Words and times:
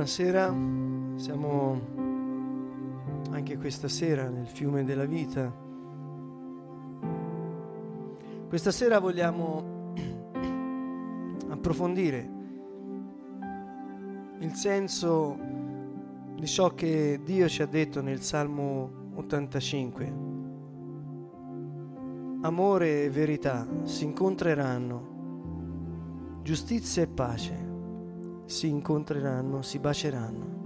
Buonasera, 0.00 0.56
siamo 1.16 1.78
anche 3.32 3.58
questa 3.58 3.86
sera 3.86 4.30
nel 4.30 4.46
fiume 4.46 4.82
della 4.82 5.04
vita. 5.04 5.54
Questa 8.48 8.70
sera 8.70 8.98
vogliamo 8.98 9.92
approfondire 11.50 12.30
il 14.38 14.54
senso 14.54 15.38
di 16.34 16.46
ciò 16.46 16.74
che 16.74 17.20
Dio 17.22 17.46
ci 17.46 17.60
ha 17.60 17.66
detto 17.66 18.00
nel 18.00 18.22
Salmo 18.22 19.10
85. 19.16 20.14
Amore 22.40 23.04
e 23.04 23.10
verità 23.10 23.68
si 23.82 24.04
incontreranno, 24.04 26.38
giustizia 26.42 27.02
e 27.02 27.06
pace 27.06 27.68
si 28.50 28.66
incontreranno, 28.66 29.62
si 29.62 29.78
baceranno. 29.78 30.58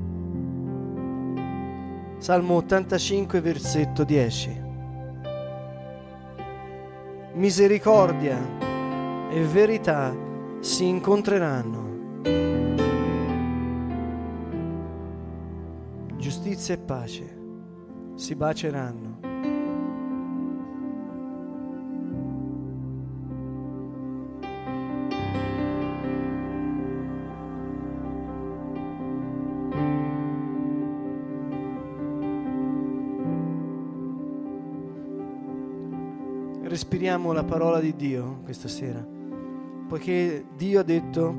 Salmo 2.16 2.54
85, 2.54 3.40
versetto 3.42 4.04
10. 4.04 4.62
Misericordia 7.34 8.38
e 9.30 9.44
verità 9.44 10.16
si 10.60 10.86
incontreranno. 10.88 12.22
Giustizia 16.16 16.74
e 16.74 16.78
pace 16.78 17.38
si 18.14 18.34
baceranno. 18.34 19.13
Respiriamo 36.64 37.32
la 37.32 37.44
parola 37.44 37.78
di 37.78 37.94
Dio 37.94 38.40
questa 38.42 38.68
sera, 38.68 39.04
poiché 39.86 40.44
Dio 40.56 40.80
ha 40.80 40.82
detto 40.82 41.34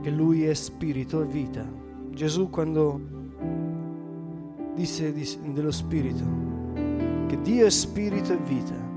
che 0.00 0.10
Lui 0.10 0.44
è 0.44 0.54
spirito 0.54 1.22
e 1.22 1.26
vita. 1.26 1.66
Gesù 2.10 2.48
quando 2.48 3.00
disse 4.74 5.12
dello 5.52 5.70
spirito, 5.70 6.24
che 7.26 7.40
Dio 7.40 7.66
è 7.66 7.70
spirito 7.70 8.32
e 8.32 8.36
vita, 8.36 8.92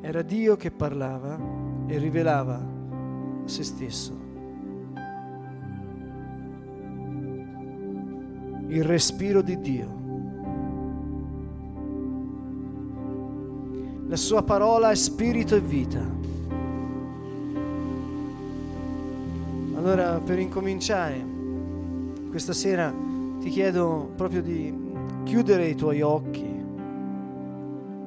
era 0.00 0.22
Dio 0.22 0.56
che 0.56 0.70
parlava 0.70 1.38
e 1.86 1.98
rivelava 1.98 2.60
se 3.44 3.62
stesso. 3.62 4.19
Il 8.70 8.84
respiro 8.84 9.42
di 9.42 9.60
Dio. 9.60 9.98
La 14.06 14.16
sua 14.16 14.42
parola 14.42 14.90
è 14.90 14.94
spirito 14.94 15.56
e 15.56 15.60
vita. 15.60 16.18
Allora, 19.74 20.20
per 20.20 20.38
incominciare, 20.38 21.24
questa 22.28 22.52
sera 22.52 22.94
ti 23.40 23.48
chiedo 23.48 24.12
proprio 24.14 24.40
di 24.40 24.72
chiudere 25.24 25.66
i 25.66 25.74
tuoi 25.74 26.00
occhi 26.02 26.48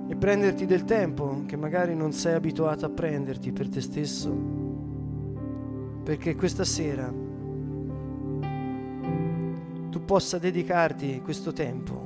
e 0.07 0.16
prenderti 0.16 0.66
del 0.66 0.85
tempo 0.85 1.44
che 1.45 1.57
magari 1.57 1.94
non 1.95 2.13
sei 2.13 2.35
abituato 2.35 2.85
a 2.85 2.90
prenderti 2.90 3.51
per 3.51 3.68
te 3.68 3.81
stesso, 3.81 4.31
perché 6.03 6.35
questa 6.35 6.63
sera 6.63 7.23
possa 10.00 10.38
dedicarti 10.38 11.22
questo 11.22 11.52
tempo 11.52 12.06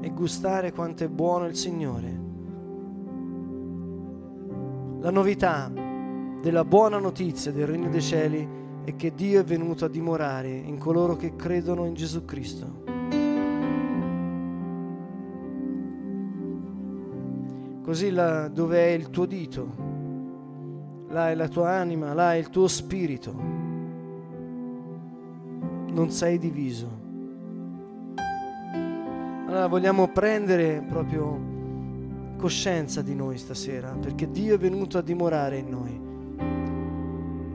e 0.00 0.10
gustare 0.10 0.72
quanto 0.72 1.04
è 1.04 1.08
buono 1.08 1.46
il 1.46 1.56
Signore. 1.56 2.20
La 5.00 5.10
novità 5.10 5.70
della 6.40 6.64
buona 6.64 6.98
notizia 6.98 7.50
del 7.50 7.66
Regno 7.66 7.88
dei 7.88 8.00
Cieli 8.00 8.48
è 8.84 8.94
che 8.94 9.12
Dio 9.14 9.40
è 9.40 9.44
venuto 9.44 9.84
a 9.84 9.88
dimorare 9.88 10.48
in 10.48 10.78
coloro 10.78 11.16
che 11.16 11.34
credono 11.34 11.86
in 11.86 11.94
Gesù 11.94 12.24
Cristo. 12.24 12.84
Così 17.82 18.10
là 18.10 18.48
dove 18.48 18.78
è 18.78 18.90
il 18.90 19.10
tuo 19.10 19.26
dito, 19.26 19.74
là 21.08 21.30
è 21.30 21.34
la 21.34 21.48
tua 21.48 21.70
anima, 21.70 22.14
là 22.14 22.34
è 22.34 22.36
il 22.36 22.50
tuo 22.50 22.68
spirito 22.68 23.55
non 25.96 26.10
sei 26.10 26.38
diviso. 26.38 27.04
Allora 29.46 29.66
vogliamo 29.66 30.08
prendere 30.08 30.84
proprio 30.86 31.40
coscienza 32.36 33.00
di 33.00 33.14
noi 33.14 33.38
stasera, 33.38 33.96
perché 33.98 34.30
Dio 34.30 34.56
è 34.56 34.58
venuto 34.58 34.98
a 34.98 35.02
dimorare 35.02 35.56
in 35.56 35.68
noi. 35.70 36.00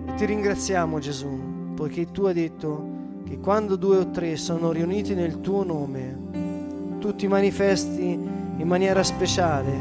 E 0.07 0.15
ti 0.15 0.25
ringraziamo 0.25 0.97
Gesù, 0.97 1.73
poiché 1.75 2.09
tu 2.09 2.23
hai 2.25 2.33
detto 2.33 2.89
che 3.25 3.37
quando 3.37 3.75
due 3.75 3.97
o 3.97 4.09
tre 4.09 4.35
sono 4.37 4.71
riuniti 4.71 5.13
nel 5.13 5.39
tuo 5.41 5.63
nome, 5.63 6.97
tu 6.97 7.13
ti 7.13 7.27
manifesti 7.27 8.11
in 8.57 8.67
maniera 8.67 9.03
speciale, 9.03 9.71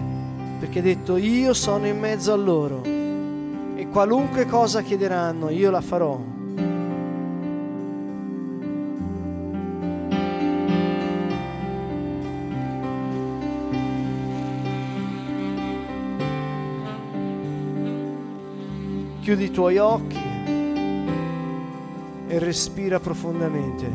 perché 0.58 0.80
hai 0.80 0.84
detto 0.84 1.16
io 1.16 1.54
sono 1.54 1.86
in 1.86 1.98
mezzo 1.98 2.30
a 2.34 2.36
loro 2.36 2.82
e 2.84 3.88
qualunque 3.90 4.44
cosa 4.44 4.82
chiederanno 4.82 5.48
io 5.48 5.70
la 5.70 5.80
farò 5.80 6.39
Chiudi 19.30 19.44
i 19.44 19.50
tuoi 19.52 19.78
occhi 19.78 20.18
e 22.26 22.38
respira 22.40 22.98
profondamente. 22.98 23.86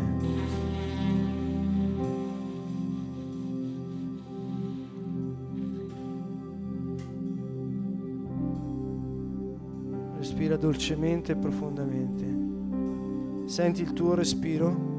Respira 10.19 10.55
dolcemente 10.55 11.33
e 11.33 11.35
profondamente. 11.35 13.49
Senti 13.49 13.81
il 13.81 13.91
tuo 13.91 14.13
respiro? 14.13 14.94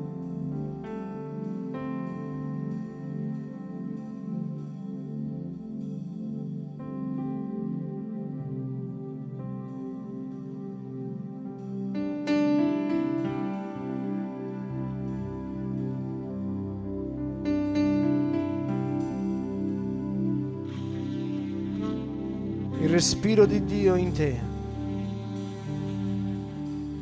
Respiro 23.37 23.45
di 23.45 23.65
Dio 23.65 23.95
in 23.97 24.13
te. 24.13 24.41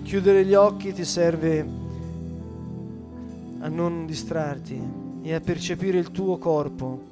Chiudere 0.03 0.45
gli 0.45 0.55
occhi 0.55 0.93
ti 0.93 1.05
serve 1.05 1.67
a 3.61 3.69
non 3.69 4.05
distrarti 4.05 4.81
e 5.23 5.33
a 5.33 5.41
percepire 5.41 5.99
il 5.99 6.11
tuo 6.11 6.39
corpo, 6.39 7.03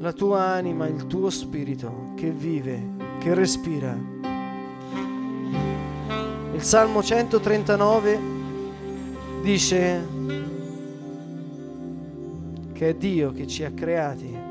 la 0.00 0.12
tua 0.12 0.40
anima, 0.42 0.88
il 0.88 1.06
tuo 1.06 1.30
spirito 1.30 2.14
che 2.16 2.30
vive, 2.30 2.82
che 3.20 3.32
respira. 3.32 3.96
Il 6.52 6.62
Salmo 6.62 7.00
139 7.00 8.18
dice 9.42 10.06
che 12.72 12.88
è 12.88 12.94
Dio 12.96 13.30
che 13.30 13.46
ci 13.46 13.62
ha 13.62 13.70
creati 13.70 14.43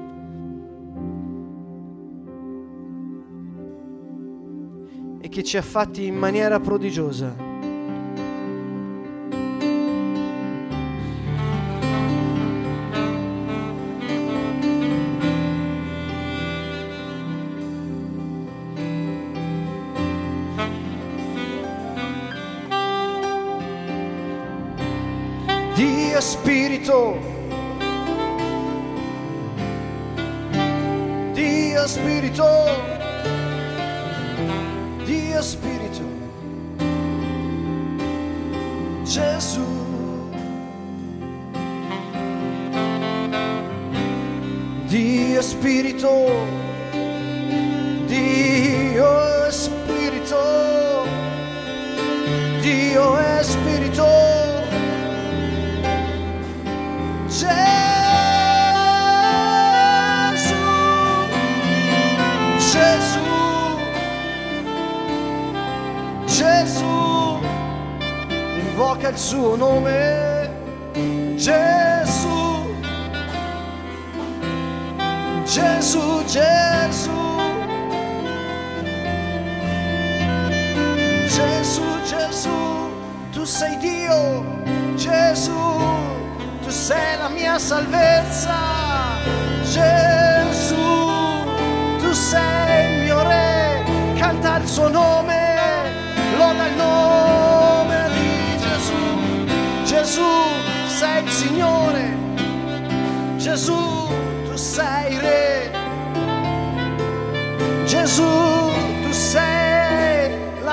che 5.33 5.44
ci 5.44 5.57
ha 5.57 5.63
fatti 5.63 6.06
in 6.06 6.15
maniera 6.15 6.59
prodigiosa. 6.59 7.53
Gesù. 39.04 39.62
Dio 44.88 45.42
Spirito, 45.42 46.30
Dio 48.08 49.32
invoca 69.04 69.10
il 69.10 69.18
suo 69.18 69.56
nome, 69.56 70.50
Gesù, 71.36 72.74
Gesù, 75.44 76.24
Gesù, 76.26 77.12
Gesù, 81.28 81.84
Gesù, 82.06 82.92
tu 83.32 83.44
sei 83.44 83.78
Dio, 83.78 84.46
Gesù, 84.96 85.52
tu 86.62 86.70
sei 86.70 87.18
la 87.18 87.28
mia 87.30 87.60
salvezza, 87.60 88.56
Gesù, 89.64 90.76
tu 92.00 92.14
sei 92.14 92.94
il 92.94 93.04
mio 93.04 93.22
re, 93.24 93.84
canta 94.18 94.58
il 94.58 94.68
suo 94.68 94.88
nome, 94.88 95.43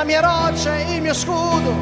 la 0.01 0.07
mia 0.07 0.21
roccia 0.21 0.79
e 0.79 0.95
il 0.95 1.03
mio 1.03 1.13
scudo, 1.13 1.75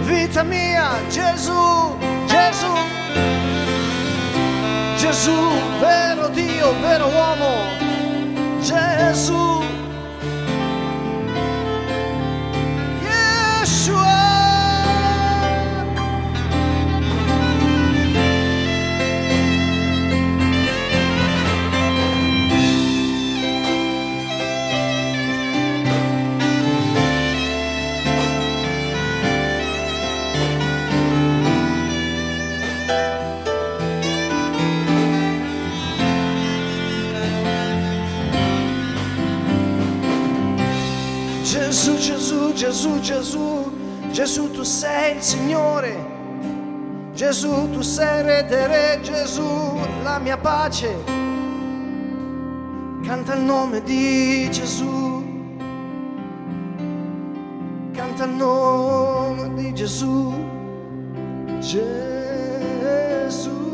vita 0.00 0.42
mia, 0.42 0.90
Gesù, 1.08 1.96
Gesù, 2.26 2.72
Gesù, 4.96 5.38
vero 5.78 6.26
Dio, 6.30 6.74
vero 6.80 7.06
uomo, 7.06 8.58
Gesù. 8.60 9.55
Gesù, 42.26 42.52
Gesù, 42.54 42.98
Gesù, 42.98 43.72
Gesù, 44.10 44.50
tu 44.50 44.64
sei 44.64 45.14
il 45.14 45.22
Signore. 45.22 45.94
Gesù, 47.14 47.70
tu 47.70 47.82
sei 47.82 48.24
re 48.24 48.44
dei 48.48 48.66
re, 48.66 48.98
Gesù, 49.00 49.78
la 50.02 50.18
mia 50.18 50.36
pace. 50.36 50.92
Canta 53.04 53.34
il 53.34 53.42
nome 53.42 53.80
di 53.84 54.48
Gesù. 54.50 55.24
Canta 57.92 58.24
il 58.24 58.32
nome 58.32 59.54
di. 59.54 59.72
Gesù. 59.72 60.34
Gesù. 61.60 63.65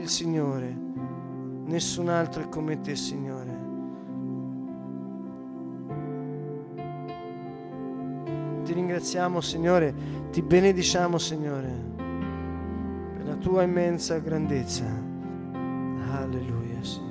Il 0.00 0.08
Signore, 0.08 0.74
nessun 1.66 2.08
altro 2.08 2.42
è 2.42 2.48
come 2.48 2.80
te, 2.80 2.96
Signore. 2.96 3.58
Ti 8.64 8.72
ringraziamo, 8.72 9.40
Signore, 9.40 9.94
ti 10.30 10.42
benediciamo, 10.42 11.18
Signore, 11.18 11.72
per 11.96 13.26
la 13.26 13.36
tua 13.36 13.62
immensa 13.62 14.18
grandezza. 14.18 14.84
Alleluia, 16.10 16.82
Signore. 16.82 17.09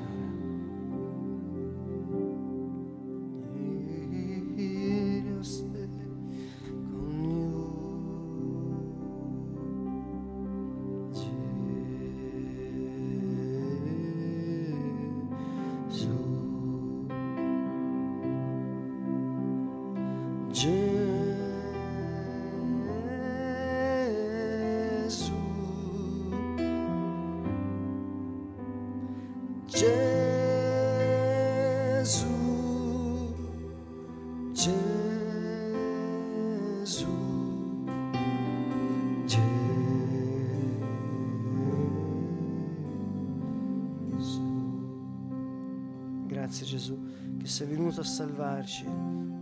Sei 47.59 47.67
venuto 47.67 47.99
a 47.99 48.05
salvarci. 48.05 48.85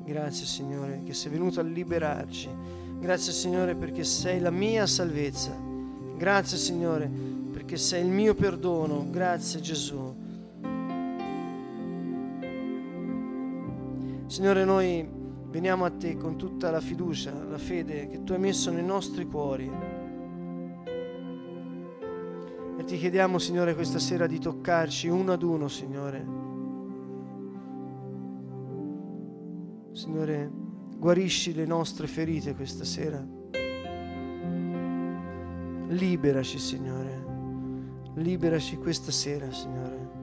Grazie 0.03 0.47
Signore 0.47 1.03
che 1.05 1.13
sei 1.13 1.31
venuto 1.31 1.59
a 1.59 1.63
liberarci. 1.63 2.49
Grazie 2.99 3.31
Signore 3.31 3.75
perché 3.75 4.03
sei 4.03 4.39
la 4.39 4.49
mia 4.49 4.87
salvezza. 4.87 5.55
Grazie 6.17 6.57
Signore 6.57 7.07
perché 7.51 7.77
sei 7.77 8.03
il 8.03 8.09
mio 8.09 8.33
perdono. 8.33 9.05
Grazie 9.11 9.59
Gesù. 9.59 10.15
Signore, 14.25 14.65
noi 14.65 15.07
veniamo 15.51 15.85
a 15.85 15.91
te 15.91 16.17
con 16.17 16.37
tutta 16.37 16.71
la 16.71 16.81
fiducia, 16.81 17.31
la 17.43 17.59
fede 17.59 18.07
che 18.07 18.23
tu 18.23 18.33
hai 18.33 18.39
messo 18.39 18.71
nei 18.71 18.83
nostri 18.83 19.27
cuori. 19.27 19.71
E 22.79 22.83
ti 22.83 22.97
chiediamo, 22.97 23.37
Signore, 23.37 23.75
questa 23.75 23.99
sera 23.99 24.25
di 24.25 24.39
toccarci 24.39 25.07
uno 25.07 25.33
ad 25.33 25.43
uno, 25.43 25.67
Signore. 25.67 26.46
Signore, 29.97 30.47
guarisci 30.95 31.55
le 31.55 31.65
nostre 31.65 32.05
ferite 32.05 32.53
questa 32.53 32.83
sera. 32.83 33.19
Liberaci, 35.87 36.59
Signore. 36.59 37.25
Liberaci 38.13 38.77
questa 38.77 39.09
sera, 39.09 39.51
Signore. 39.51 40.16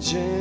Jim. 0.00 0.39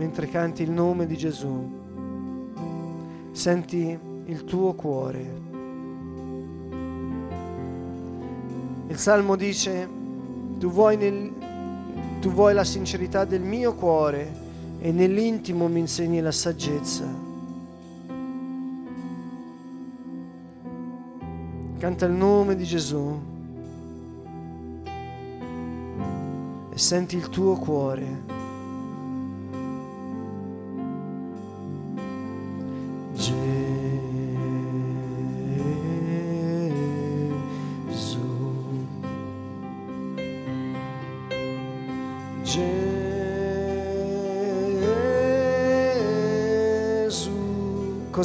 Mentre 0.00 0.28
canti 0.28 0.62
il 0.62 0.70
nome 0.70 1.04
di 1.04 1.14
Gesù, 1.14 1.70
senti 3.32 3.98
il 4.24 4.44
tuo 4.44 4.72
cuore. 4.72 5.40
Il 8.86 8.96
Salmo 8.96 9.36
dice, 9.36 9.86
tu 10.56 10.70
vuoi, 10.70 10.96
nel, 10.96 11.30
tu 12.18 12.30
vuoi 12.30 12.54
la 12.54 12.64
sincerità 12.64 13.26
del 13.26 13.42
mio 13.42 13.74
cuore 13.74 14.32
e 14.78 14.90
nell'intimo 14.90 15.68
mi 15.68 15.80
insegni 15.80 16.20
la 16.20 16.32
saggezza. 16.32 17.04
Canta 21.76 22.06
il 22.06 22.12
nome 22.12 22.56
di 22.56 22.64
Gesù 22.64 23.20
e 26.72 26.78
senti 26.78 27.16
il 27.16 27.28
tuo 27.28 27.56
cuore. 27.56 28.39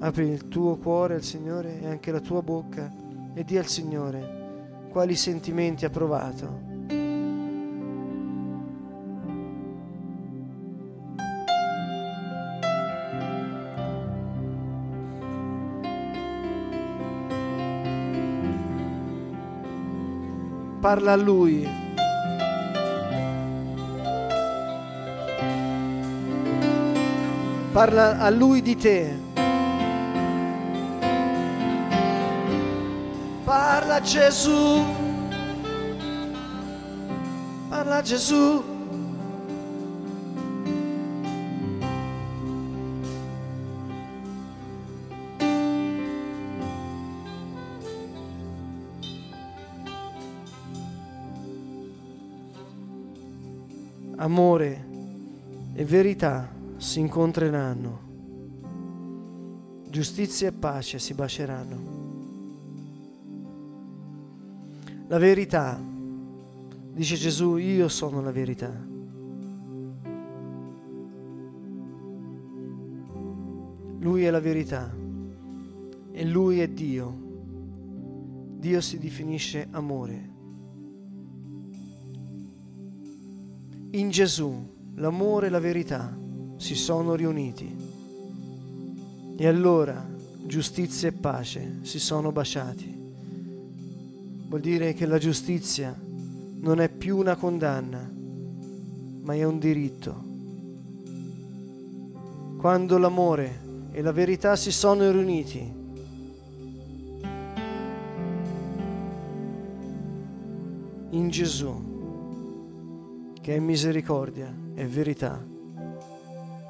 Apri 0.00 0.26
il 0.26 0.48
tuo 0.48 0.76
cuore 0.76 1.14
al 1.14 1.22
Signore 1.22 1.80
e 1.80 1.86
anche 1.86 2.12
la 2.12 2.20
tua 2.20 2.42
bocca 2.42 2.92
e 3.32 3.42
di 3.44 3.56
al 3.56 3.66
Signore 3.66 4.90
quali 4.90 5.16
sentimenti 5.16 5.86
ha 5.86 5.90
provato 5.90 6.67
parla 20.88 21.12
a 21.12 21.16
lui. 21.16 21.68
Parla 27.72 28.18
a 28.18 28.30
lui 28.30 28.62
di 28.62 28.74
te. 28.74 29.14
Parla 33.44 34.00
Gesù. 34.00 34.82
Parla 37.68 38.00
Gesù. 38.00 38.77
Amore 54.18 54.86
e 55.74 55.84
verità 55.84 56.52
si 56.76 57.00
incontreranno, 57.00 58.00
giustizia 59.88 60.48
e 60.48 60.52
pace 60.52 60.98
si 60.98 61.14
baceranno. 61.14 61.96
La 65.06 65.18
verità, 65.18 65.80
dice 66.92 67.16
Gesù, 67.16 67.56
io 67.56 67.88
sono 67.88 68.20
la 68.20 68.32
verità. 68.32 68.86
Lui 74.00 74.24
è 74.24 74.30
la 74.30 74.40
verità 74.40 74.92
e 76.12 76.24
lui 76.24 76.60
è 76.60 76.68
Dio. 76.68 77.26
Dio 78.58 78.80
si 78.80 78.98
definisce 78.98 79.68
amore. 79.70 80.37
In 83.92 84.10
Gesù 84.10 84.52
l'amore 84.96 85.46
e 85.46 85.50
la 85.50 85.60
verità 85.60 86.14
si 86.58 86.74
sono 86.74 87.14
riuniti 87.14 87.74
e 89.34 89.46
allora 89.46 90.06
giustizia 90.44 91.08
e 91.08 91.12
pace 91.12 91.78
si 91.82 91.98
sono 91.98 92.30
baciati. 92.30 92.96
Vuol 94.46 94.60
dire 94.60 94.92
che 94.92 95.06
la 95.06 95.16
giustizia 95.16 95.98
non 95.98 96.80
è 96.80 96.90
più 96.90 97.16
una 97.16 97.36
condanna, 97.36 98.12
ma 99.22 99.34
è 99.34 99.44
un 99.44 99.58
diritto. 99.58 100.22
Quando 102.58 102.98
l'amore 102.98 103.60
e 103.92 104.02
la 104.02 104.12
verità 104.12 104.54
si 104.54 104.70
sono 104.70 105.10
riuniti, 105.10 105.72
in 111.10 111.30
Gesù 111.30 111.97
che 113.48 113.56
è 113.56 113.60
misericordia 113.60 114.54
e 114.74 114.84
verità. 114.84 115.42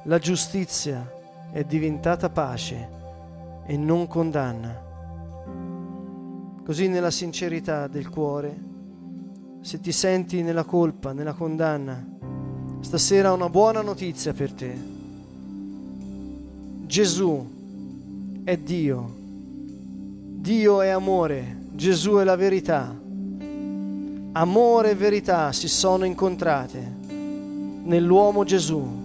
La 0.03 0.17
giustizia 0.17 1.11
è 1.51 1.65
diventata 1.65 2.29
pace 2.29 2.87
e 3.65 3.75
non 3.75 4.07
condanna. 4.07 4.81
Così 6.63 6.87
nella 6.87 7.11
sincerità 7.11 7.87
del 7.87 8.07
cuore, 8.07 8.57
se 9.59 9.81
ti 9.81 9.91
senti 9.91 10.41
nella 10.41 10.63
colpa, 10.63 11.11
nella 11.11 11.33
condanna, 11.33 12.01
stasera 12.79 13.33
ho 13.33 13.35
una 13.35 13.49
buona 13.49 13.81
notizia 13.81 14.31
per 14.31 14.53
te. 14.53 14.77
Gesù 16.85 18.41
è 18.45 18.55
Dio. 18.55 19.15
Dio 19.17 20.81
è 20.81 20.87
amore, 20.87 21.57
Gesù 21.73 22.13
è 22.15 22.23
la 22.23 22.37
verità 22.37 23.07
amore 24.33 24.91
e 24.91 24.95
verità 24.95 25.51
si 25.51 25.67
sono 25.67 26.05
incontrate 26.05 26.97
nell'uomo 27.83 28.43
Gesù. 28.43 28.97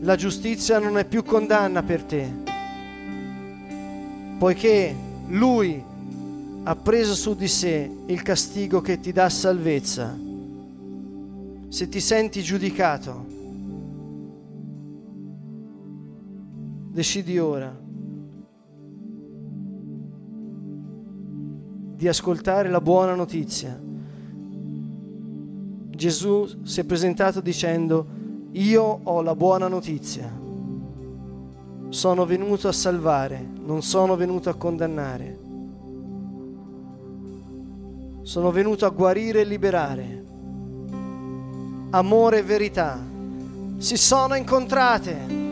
La 0.00 0.14
giustizia 0.14 0.78
non 0.78 0.98
è 0.98 1.04
più 1.04 1.24
condanna 1.24 1.82
per 1.82 2.02
te, 2.04 2.32
poiché 4.38 4.94
Lui 5.28 5.82
ha 6.62 6.76
preso 6.76 7.14
su 7.14 7.34
di 7.34 7.48
sé 7.48 7.90
il 8.06 8.22
castigo 8.22 8.80
che 8.80 9.00
ti 9.00 9.12
dà 9.12 9.28
salvezza. 9.28 10.16
Se 11.68 11.88
ti 11.88 12.00
senti 12.00 12.42
giudicato, 12.42 13.26
decidi 16.92 17.38
ora 17.38 17.84
di 21.96 22.08
ascoltare 22.08 22.68
la 22.68 22.80
buona 22.82 23.14
notizia. 23.14 23.80
Gesù 25.88 26.46
si 26.62 26.80
è 26.80 26.84
presentato 26.84 27.40
dicendo, 27.40 28.06
io 28.52 29.00
ho 29.02 29.22
la 29.22 29.34
buona 29.34 29.66
notizia, 29.66 30.30
sono 31.88 32.26
venuto 32.26 32.68
a 32.68 32.72
salvare, 32.72 33.48
non 33.64 33.82
sono 33.82 34.14
venuto 34.14 34.50
a 34.50 34.54
condannare, 34.54 35.38
sono 38.22 38.50
venuto 38.50 38.84
a 38.84 38.90
guarire 38.90 39.40
e 39.40 39.44
liberare. 39.44 40.24
Amore 41.90 42.38
e 42.38 42.42
verità 42.42 43.00
si 43.78 43.96
sono 43.96 44.34
incontrate 44.34 45.45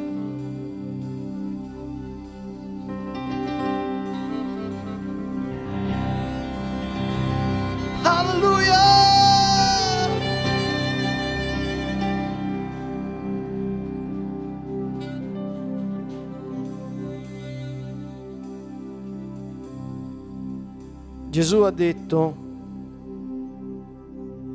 Gesù 21.45 21.61
ha 21.61 21.71
detto, 21.71 22.37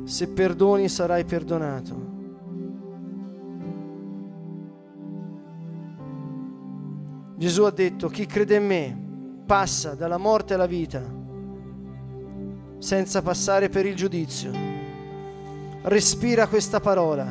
se 0.02 0.26
perdoni 0.26 0.88
sarai 0.88 1.24
perdonato. 1.24 1.94
Gesù 7.36 7.62
ha 7.62 7.70
detto, 7.70 8.08
chi 8.08 8.26
crede 8.26 8.56
in 8.56 8.66
me 8.66 8.98
passa 9.46 9.94
dalla 9.94 10.16
morte 10.16 10.54
alla 10.54 10.66
vita 10.66 11.00
senza 12.78 13.22
passare 13.22 13.68
per 13.68 13.86
il 13.86 13.94
giudizio. 13.94 14.50
Respira 15.82 16.48
questa 16.48 16.80
parola. 16.80 17.24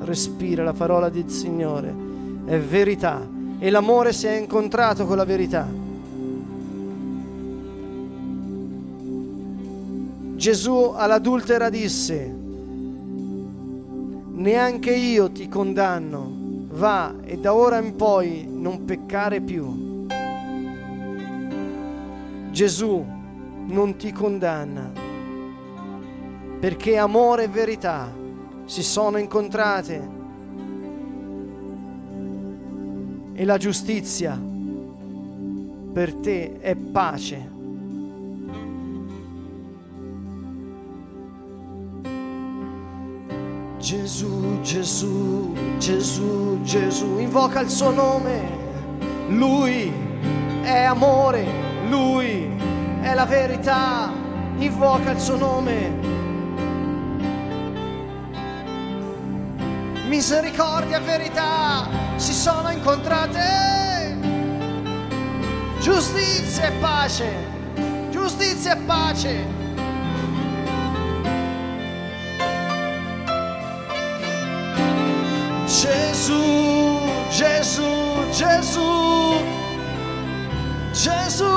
Respira 0.00 0.62
la 0.62 0.74
parola 0.74 1.08
del 1.08 1.30
Signore. 1.30 1.94
È 2.44 2.58
verità 2.58 3.42
e 3.58 3.70
l'amore 3.70 4.12
si 4.12 4.26
è 4.26 4.36
incontrato 4.36 5.06
con 5.06 5.16
la 5.16 5.24
verità. 5.24 5.66
Gesù 10.36 10.92
all'adultera 10.94 11.70
disse, 11.70 12.34
neanche 14.32 14.94
io 14.94 15.30
ti 15.30 15.48
condanno, 15.48 16.30
va 16.70 17.14
e 17.24 17.38
da 17.38 17.54
ora 17.54 17.78
in 17.78 17.96
poi 17.96 18.46
non 18.50 18.84
peccare 18.84 19.40
più. 19.40 20.06
Gesù 22.50 23.04
non 23.66 23.96
ti 23.96 24.12
condanna, 24.12 24.90
perché 26.60 26.98
amore 26.98 27.44
e 27.44 27.48
verità 27.48 28.12
si 28.66 28.82
sono 28.82 29.16
incontrate 29.18 30.13
e 33.34 33.44
la 33.44 33.58
giustizia 33.58 34.40
per 35.92 36.14
te 36.14 36.60
è 36.60 36.74
pace. 36.76 37.52
Gesù, 43.78 44.60
Gesù, 44.62 45.52
Gesù, 45.78 46.62
Gesù, 46.62 47.18
invoca 47.18 47.60
il 47.60 47.68
suo 47.68 47.90
nome. 47.90 48.62
Lui 49.28 49.92
è 50.62 50.84
amore, 50.84 51.44
lui 51.88 52.48
è 53.02 53.12
la 53.12 53.26
verità. 53.26 54.10
Invoca 54.56 55.10
il 55.10 55.18
suo 55.18 55.36
nome. 55.36 56.13
Misericordia 60.14 60.98
e 60.98 61.00
verità 61.00 61.88
si 62.14 62.32
sono 62.32 62.70
incontrate. 62.70 64.16
Giustizia 65.80 66.68
e 66.68 66.70
pace, 66.78 67.32
giustizia 68.10 68.74
e 68.74 68.76
pace. 68.86 69.44
Gesù, 75.66 77.00
Gesù, 77.30 78.30
Gesù, 78.30 79.42
Gesù. 80.92 81.53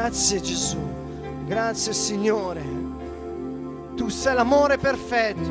Grazie 0.00 0.40
Gesù, 0.40 0.78
grazie 1.44 1.92
Signore. 1.92 2.62
Tu 3.96 4.08
sei 4.08 4.34
l'amore 4.34 4.78
perfetto, 4.78 5.50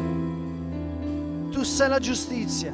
tu 1.51 1.61
sei 1.61 1.87
la 1.87 1.99
giustizia. 1.99 2.73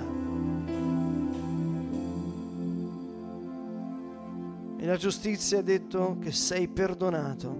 E 4.77 4.85
la 4.85 4.95
giustizia 4.95 5.59
ha 5.59 5.61
detto 5.61 6.15
che 6.21 6.31
sei 6.31 6.69
perdonato. 6.69 7.53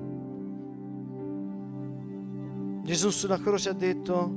Gesù 2.84 3.10
sulla 3.10 3.38
croce 3.38 3.68
ha 3.68 3.74
detto, 3.74 4.32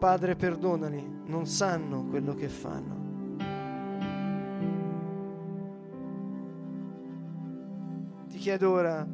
Padre 0.00 0.34
perdonali, 0.34 1.20
non 1.26 1.46
sanno 1.46 2.04
quello 2.06 2.34
che 2.34 2.48
fanno. 2.48 2.95
Chiedo 8.46 8.70
ora 8.70 9.04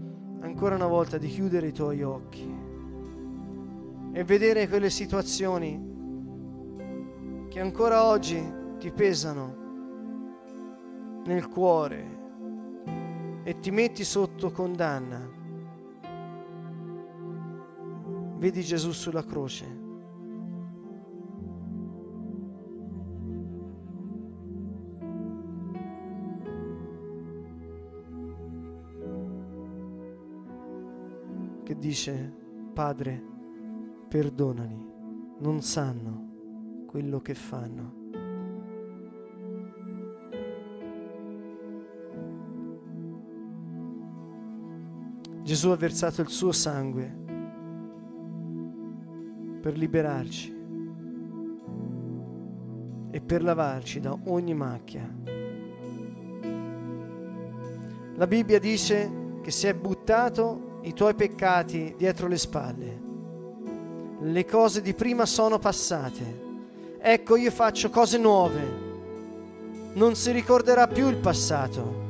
ancora 0.40 0.74
una 0.74 0.86
volta 0.86 1.16
di 1.16 1.26
chiudere 1.26 1.68
i 1.68 1.72
tuoi 1.72 2.02
occhi 2.02 2.54
e 4.12 4.24
vedere 4.24 4.68
quelle 4.68 4.90
situazioni 4.90 5.80
che 7.48 7.58
ancora 7.58 8.04
oggi 8.04 8.46
ti 8.78 8.90
pesano 8.90 9.56
nel 11.24 11.48
cuore 11.48 12.18
e 13.44 13.58
ti 13.58 13.70
metti 13.70 14.04
sotto 14.04 14.50
condanna. 14.50 15.26
Vedi 18.36 18.60
Gesù 18.60 18.92
sulla 18.92 19.24
croce. 19.24 19.91
Dice, 31.82 32.32
Padre, 32.72 33.20
perdonali, 34.06 34.86
non 35.38 35.60
sanno 35.62 36.84
quello 36.86 37.20
che 37.20 37.34
fanno. 37.34 38.00
Gesù 45.42 45.70
ha 45.70 45.76
versato 45.76 46.20
il 46.20 46.28
suo 46.28 46.52
sangue 46.52 47.20
per 49.60 49.76
liberarci 49.76 50.56
e 53.10 53.20
per 53.20 53.42
lavarci 53.42 53.98
da 53.98 54.16
ogni 54.26 54.54
macchia. 54.54 55.12
La 58.14 58.26
Bibbia 58.28 58.60
dice 58.60 59.40
che 59.42 59.50
si 59.50 59.66
è 59.66 59.74
buttato 59.74 60.70
i 60.82 60.92
tuoi 60.94 61.14
peccati 61.14 61.94
dietro 61.96 62.26
le 62.26 62.38
spalle. 62.38 63.00
Le 64.20 64.44
cose 64.44 64.82
di 64.82 64.94
prima 64.94 65.26
sono 65.26 65.58
passate. 65.58 66.40
Ecco 67.00 67.36
io 67.36 67.50
faccio 67.50 67.90
cose 67.90 68.18
nuove. 68.18 68.80
Non 69.94 70.14
si 70.14 70.30
ricorderà 70.30 70.86
più 70.86 71.08
il 71.08 71.16
passato. 71.16 72.00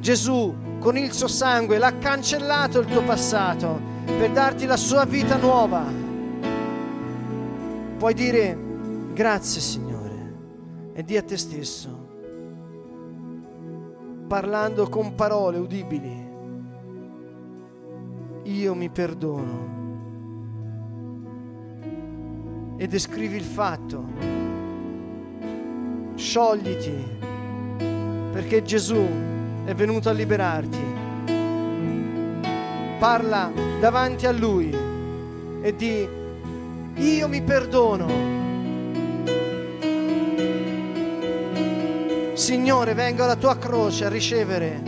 Gesù 0.00 0.54
con 0.78 0.96
il 0.96 1.12
suo 1.12 1.28
sangue 1.28 1.78
l'ha 1.78 1.96
cancellato 1.98 2.80
il 2.80 2.86
tuo 2.86 3.02
passato 3.02 3.80
per 4.04 4.32
darti 4.32 4.66
la 4.66 4.76
sua 4.76 5.04
vita 5.04 5.36
nuova. 5.36 5.84
Puoi 7.98 8.14
dire 8.14 8.58
grazie 9.14 9.60
Signore 9.60 10.34
e 10.92 11.04
di 11.04 11.16
a 11.16 11.22
te 11.22 11.36
stesso, 11.36 11.91
parlando 14.32 14.88
con 14.88 15.14
parole 15.14 15.58
udibili, 15.58 16.26
io 18.44 18.74
mi 18.74 18.88
perdono. 18.88 19.68
E 22.78 22.86
descrivi 22.86 23.36
il 23.36 23.42
fatto, 23.42 24.04
sciogliti, 26.14 26.94
perché 28.32 28.62
Gesù 28.62 29.06
è 29.66 29.74
venuto 29.74 30.08
a 30.08 30.12
liberarti. 30.12 30.80
Parla 32.98 33.52
davanti 33.80 34.26
a 34.26 34.32
Lui 34.32 34.74
e 35.60 35.76
di 35.76 36.08
io 36.94 37.28
mi 37.28 37.42
perdono. 37.42 38.41
Signore, 42.42 42.92
vengo 42.94 43.22
alla 43.22 43.36
tua 43.36 43.56
croce 43.56 44.04
a 44.04 44.08
ricevere 44.08 44.82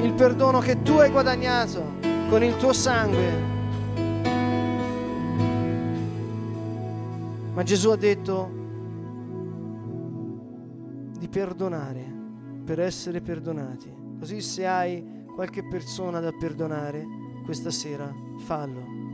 il 0.00 0.12
perdono 0.14 0.60
che 0.60 0.80
tu 0.80 0.92
hai 0.92 1.10
guadagnato 1.10 1.94
con 2.28 2.44
il 2.44 2.56
tuo 2.56 2.72
sangue. 2.72 3.32
Ma 7.52 7.64
Gesù 7.64 7.90
ha 7.90 7.96
detto 7.96 8.48
di 11.18 11.26
perdonare 11.26 12.04
per 12.64 12.78
essere 12.78 13.20
perdonati. 13.20 13.92
Così 14.16 14.40
se 14.40 14.68
hai 14.68 15.24
qualche 15.34 15.66
persona 15.66 16.20
da 16.20 16.30
perdonare, 16.30 17.04
questa 17.44 17.72
sera 17.72 18.08
fallo. 18.44 19.13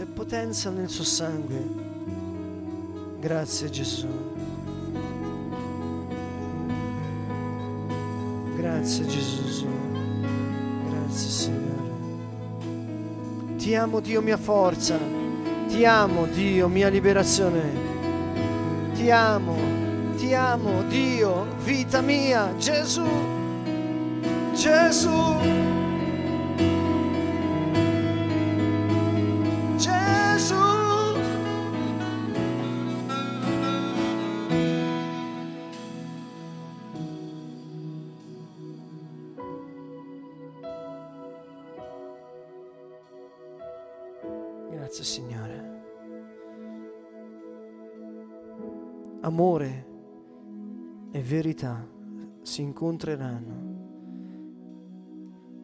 C'è 0.00 0.06
potenza 0.06 0.70
nel 0.70 0.88
suo 0.88 1.04
sangue. 1.04 1.62
Grazie 3.20 3.68
Gesù. 3.68 4.08
Grazie 8.56 9.06
Gesù. 9.06 9.66
Grazie 10.88 11.28
Signore. 11.28 11.92
Ti 13.58 13.74
amo 13.74 14.00
Dio 14.00 14.22
mia 14.22 14.38
forza. 14.38 14.96
Ti 15.68 15.84
amo 15.84 16.24
Dio 16.28 16.66
mia 16.68 16.88
liberazione. 16.88 17.70
Ti 18.94 19.10
amo. 19.10 19.54
Ti 20.16 20.32
amo 20.32 20.82
Dio, 20.84 21.44
vita 21.62 22.00
mia, 22.00 22.54
Gesù. 22.56 23.06
Gesù. 24.54 25.79
Amore 49.40 49.86
e 51.12 51.22
verità 51.22 51.82
si 52.42 52.60
incontreranno. 52.60 53.78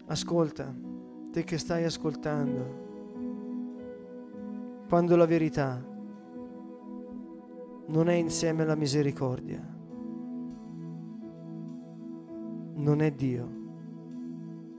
Ascolta, 0.07 0.75
te 1.31 1.45
che 1.45 1.59
stai 1.59 1.85
ascoltando, 1.85 2.85
quando 4.89 5.15
la 5.17 5.27
verità 5.27 5.79
non 7.89 8.09
è 8.09 8.15
insieme 8.15 8.63
alla 8.63 8.77
misericordia, 8.77 9.61
non 12.77 13.03
è 13.03 13.13
Dio. 13.13 13.65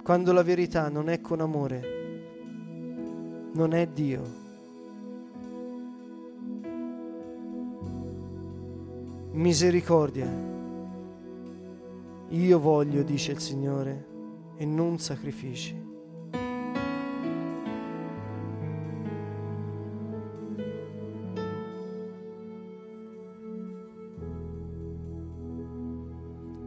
Quando 0.02 0.34
la 0.34 0.42
verità 0.42 0.90
non 0.90 1.10
è 1.10 1.22
con 1.22 1.42
amore, 1.42 1.82
non 3.54 3.74
è 3.74 3.88
Dio. 3.90 4.47
Misericordia. 9.38 10.28
Io 12.30 12.60
voglio, 12.60 13.04
dice 13.04 13.34
il 13.34 13.40
Signore, 13.40 14.08
e 14.58 14.66
non 14.66 14.98
sacrifici. 14.98 15.80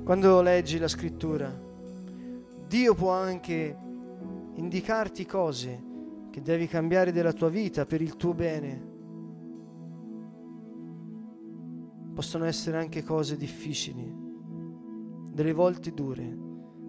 Quando 0.04 0.40
leggi 0.40 0.78
la 0.78 0.86
scrittura, 0.86 1.52
Dio 2.68 2.94
può 2.94 3.10
anche 3.10 3.76
indicarti 4.54 5.26
cose 5.26 5.82
che 6.30 6.40
devi 6.40 6.68
cambiare 6.68 7.10
della 7.10 7.32
tua 7.32 7.48
vita 7.48 7.84
per 7.84 8.00
il 8.00 8.14
tuo 8.14 8.32
bene. 8.32 8.89
Possono 12.20 12.44
essere 12.44 12.76
anche 12.76 13.02
cose 13.02 13.38
difficili, 13.38 14.14
delle 15.32 15.54
volte 15.54 15.90
dure, 15.94 16.22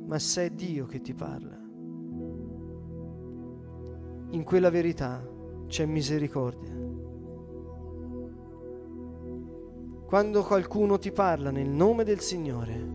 ma 0.06 0.20
se 0.20 0.54
Dio 0.54 0.86
che 0.88 1.00
ti 1.00 1.14
parla. 1.14 1.58
In 4.32 4.44
quella 4.44 4.70
verità 4.70 5.26
c'è 5.68 5.86
misericordia. 5.86 6.76
Quando 10.06 10.44
qualcuno 10.44 11.00
ti 11.00 11.14
parla 11.14 11.50
nel 11.50 11.70
nome 11.70 12.04
del 12.04 12.20
Signore, 12.20 12.92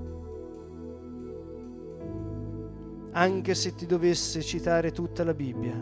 anche 3.13 3.55
se 3.55 3.75
ti 3.75 3.87
dovesse 3.87 4.43
citare 4.43 4.93
tutta 4.93 5.25
la 5.25 5.33
Bibbia, 5.33 5.75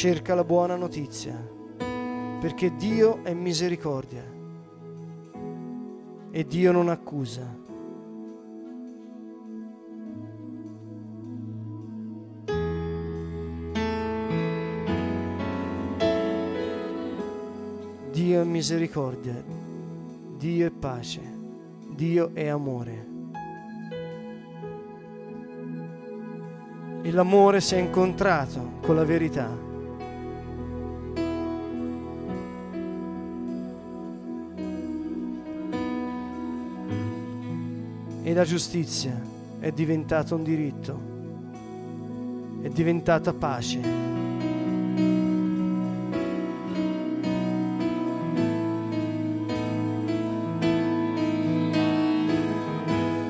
cerca 0.00 0.34
la 0.34 0.44
buona 0.44 0.76
notizia, 0.76 1.36
perché 2.40 2.74
Dio 2.76 3.22
è 3.22 3.34
misericordia 3.34 4.24
e 6.30 6.46
Dio 6.46 6.72
non 6.72 6.88
accusa. 6.88 7.58
Dio 18.10 18.40
è 18.40 18.44
misericordia, 18.44 19.44
Dio 20.38 20.66
è 20.66 20.70
pace, 20.70 21.20
Dio 21.90 22.30
è 22.32 22.46
amore. 22.48 23.06
E 27.02 27.10
l'amore 27.10 27.60
si 27.60 27.74
è 27.74 27.78
incontrato 27.78 28.78
con 28.80 28.96
la 28.96 29.04
verità. 29.04 29.68
E 38.30 38.32
la 38.32 38.44
giustizia 38.44 39.20
è 39.58 39.72
diventata 39.72 40.36
un 40.36 40.44
diritto, 40.44 41.00
è 42.62 42.68
diventata 42.68 43.32
pace. 43.32 43.80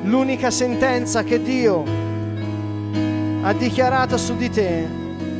l'unica 0.03 0.51
sentenza 0.51 1.23
che 1.23 1.41
Dio 1.41 1.83
ha 3.41 3.53
dichiarato 3.55 4.19
su 4.19 4.37
di 4.37 4.51
te 4.51 4.87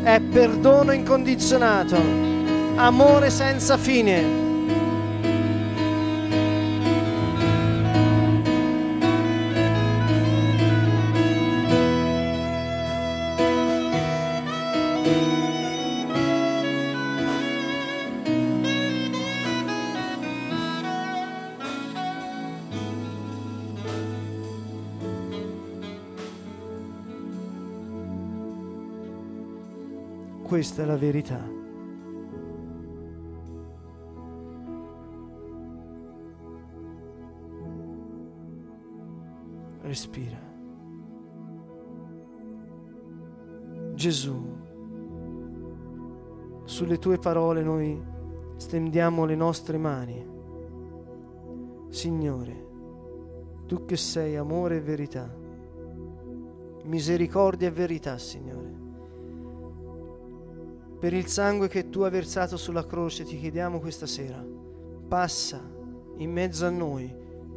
è 0.05 0.21
perdono 0.21 0.93
incondizionato, 0.93 1.97
amore 2.77 3.29
senza 3.29 3.77
fine. 3.77 4.50
Questa 30.61 30.83
è 30.83 30.85
la 30.85 30.99
verità. 30.99 31.43
Respira. 39.81 40.39
Gesù, 43.95 44.55
sulle 46.65 46.99
tue 46.99 47.17
parole 47.17 47.63
noi 47.63 47.99
stendiamo 48.57 49.25
le 49.25 49.37
nostre 49.37 49.79
mani. 49.79 50.29
Signore, 51.89 52.67
tu 53.65 53.87
che 53.87 53.97
sei 53.97 54.37
amore 54.37 54.77
e 54.77 54.81
verità, 54.83 55.35
misericordia 56.85 57.69
e 57.69 57.71
verità, 57.71 58.19
Signore 58.19 58.90
per 61.01 61.15
il 61.15 61.27
sangue 61.29 61.69
che 61.69 61.89
tu 61.89 62.03
hai 62.03 62.11
versato 62.11 62.59
sulla 62.59 62.85
croce 62.85 63.25
ti 63.25 63.39
chiediamo 63.39 63.81
questa 63.81 64.05
sera, 64.05 64.45
passa 65.09 65.59
in 66.19 66.31
mezzo 66.31 66.67
a 66.67 66.71
noi, 66.71 67.11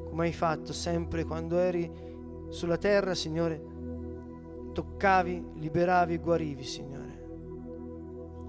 come 0.05 0.27
hai 0.27 0.31
fatto 0.31 0.71
sempre 0.71 1.25
quando 1.25 1.57
eri 1.57 1.91
sulla 2.47 2.77
terra, 2.77 3.13
Signore, 3.13 3.61
toccavi, 4.71 5.45
liberavi 5.55 6.17
guarivi, 6.19 6.63
Signore. 6.63 7.01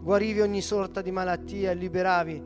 Guarivi 0.01 0.41
ogni 0.41 0.61
sorta 0.61 1.03
di 1.03 1.11
malattia 1.11 1.73
e 1.73 1.75
liberavi 1.75 2.45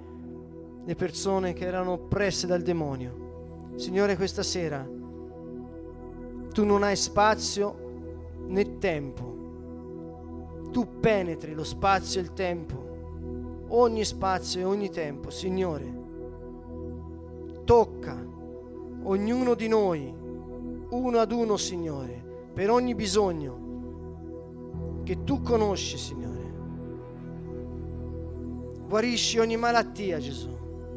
le 0.86 0.94
persone 0.94 1.52
che 1.52 1.66
erano 1.66 1.92
oppresse 1.92 2.46
dal 2.46 2.62
demonio. 2.62 3.74
Signore, 3.76 4.16
questa 4.16 4.42
sera 4.42 4.88
tu 6.50 6.64
non 6.64 6.82
hai 6.82 6.96
spazio 6.96 8.36
né 8.46 8.78
tempo 8.78 9.37
tu 10.78 11.00
penetri 11.00 11.54
lo 11.54 11.64
spazio 11.64 12.20
e 12.20 12.22
il 12.22 12.32
tempo, 12.34 13.66
ogni 13.70 14.04
spazio 14.04 14.60
e 14.60 14.64
ogni 14.64 14.90
tempo, 14.90 15.28
Signore. 15.28 15.92
Tocca 17.64 18.16
ognuno 19.02 19.54
di 19.54 19.66
noi, 19.66 20.14
uno 20.90 21.18
ad 21.18 21.32
uno, 21.32 21.56
Signore, 21.56 22.22
per 22.54 22.70
ogni 22.70 22.94
bisogno 22.94 25.00
che 25.02 25.24
tu 25.24 25.42
conosci, 25.42 25.98
Signore. 25.98 26.52
Guarisci 28.86 29.40
ogni 29.40 29.56
malattia, 29.56 30.20
Gesù. 30.20 30.56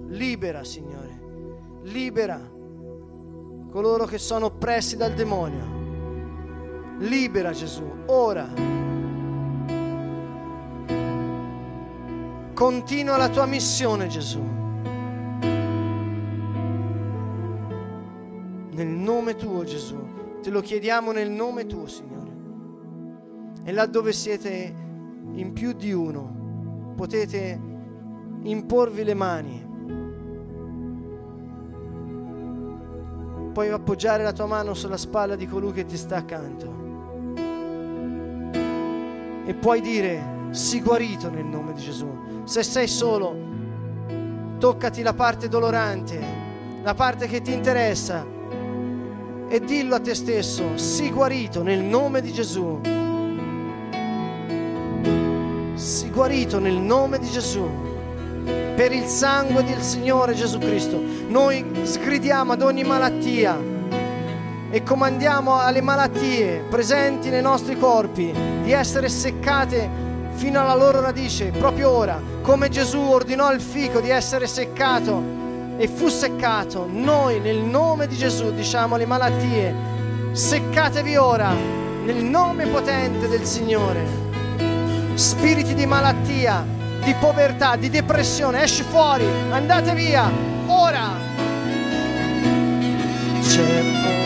Libera, 0.09 0.63
Signore. 0.63 1.19
Libera 1.85 2.39
coloro 3.71 4.05
che 4.05 4.19
sono 4.19 4.45
oppressi 4.45 4.95
dal 4.95 5.15
demonio. 5.15 6.99
Libera, 6.99 7.51
Gesù, 7.51 7.91
ora. 8.05 8.90
Continua 12.61 13.17
la 13.17 13.27
tua 13.29 13.47
missione, 13.47 14.05
Gesù. 14.05 14.39
Nel 18.69 18.87
nome 18.87 19.35
tuo, 19.35 19.63
Gesù. 19.63 19.97
Te 20.43 20.51
lo 20.51 20.61
chiediamo 20.61 21.11
nel 21.11 21.31
nome 21.31 21.65
tuo, 21.65 21.87
Signore. 21.87 22.31
E 23.63 23.71
laddove 23.71 24.13
siete 24.13 24.75
in 25.33 25.53
più 25.53 25.71
di 25.73 25.91
uno, 25.91 26.93
potete 26.95 27.59
imporvi 28.43 29.03
le 29.05 29.13
mani. 29.15 29.67
Puoi 33.53 33.69
appoggiare 33.69 34.21
la 34.21 34.33
tua 34.33 34.45
mano 34.45 34.75
sulla 34.75 34.97
spalla 34.97 35.35
di 35.35 35.47
colui 35.47 35.71
che 35.71 35.85
ti 35.85 35.97
sta 35.97 36.17
accanto. 36.17 36.71
E 39.47 39.53
puoi 39.55 39.81
dire, 39.81 40.40
sii 40.51 40.81
guarito 40.81 41.29
nel 41.29 41.45
nome 41.45 41.73
di 41.73 41.81
Gesù. 41.81 42.07
Se 42.43 42.61
sei 42.61 42.87
solo, 42.87 43.35
toccati 44.59 45.01
la 45.01 45.13
parte 45.13 45.47
dolorante, 45.47 46.19
la 46.83 46.93
parte 46.93 47.27
che 47.27 47.41
ti 47.41 47.53
interessa 47.53 48.25
e 49.47 49.59
dillo 49.61 49.95
a 49.95 49.99
te 49.99 50.13
stesso, 50.13 50.77
sii 50.77 51.09
guarito 51.09 51.63
nel 51.63 51.79
nome 51.79 52.21
di 52.21 52.33
Gesù. 52.33 52.79
Sii 55.73 56.09
guarito 56.09 56.59
nel 56.59 56.75
nome 56.75 57.17
di 57.17 57.29
Gesù. 57.29 57.67
Per 58.75 58.91
il 58.91 59.05
sangue 59.05 59.63
del 59.63 59.81
Signore 59.81 60.33
Gesù 60.33 60.57
Cristo. 60.57 61.01
Noi 61.27 61.65
sgridiamo 61.83 62.53
ad 62.53 62.61
ogni 62.61 62.83
malattia 62.83 63.57
e 64.69 64.83
comandiamo 64.83 65.59
alle 65.59 65.81
malattie 65.81 66.63
presenti 66.69 67.29
nei 67.29 67.41
nostri 67.41 67.77
corpi 67.77 68.33
di 68.63 68.71
essere 68.71 69.09
seccate 69.09 70.09
fino 70.33 70.59
alla 70.59 70.75
loro 70.75 71.01
radice, 71.01 71.51
proprio 71.51 71.89
ora, 71.89 72.21
come 72.41 72.69
Gesù 72.69 72.99
ordinò 72.99 73.47
al 73.47 73.61
fico 73.61 73.99
di 73.99 74.09
essere 74.09 74.47
seccato 74.47 75.21
e 75.77 75.87
fu 75.87 76.07
seccato, 76.07 76.87
noi 76.89 77.39
nel 77.39 77.57
nome 77.57 78.07
di 78.07 78.15
Gesù 78.15 78.51
diciamo 78.53 78.95
alle 78.95 79.05
malattie, 79.05 79.73
seccatevi 80.31 81.15
ora 81.15 81.53
nel 82.03 82.23
nome 82.23 82.65
potente 82.67 83.27
del 83.27 83.45
Signore. 83.45 84.29
Spiriti 85.13 85.73
di 85.73 85.85
malattia, 85.85 86.65
di 87.03 87.13
povertà, 87.19 87.75
di 87.75 87.89
depressione, 87.89 88.63
esci 88.63 88.83
fuori, 88.83 89.25
andate 89.49 89.93
via, 89.93 90.29
ora. 90.67 91.09
C'è 93.41 94.20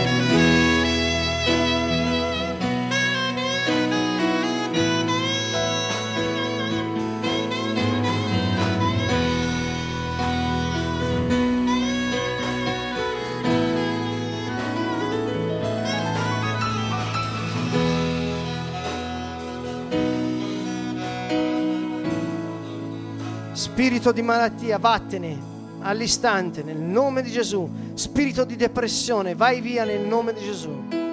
Spirito 23.86 24.12
di 24.12 24.24
malattia, 24.24 24.80
vattene 24.80 25.38
all'istante 25.82 26.64
nel 26.64 26.80
nome 26.80 27.22
di 27.22 27.30
Gesù. 27.30 27.70
Spirito 27.94 28.44
di 28.44 28.56
depressione, 28.56 29.36
vai 29.36 29.62
via 29.62 29.84
nel 29.84 30.02
nome 30.02 30.34
di 30.34 30.44
Gesù. 30.44 31.05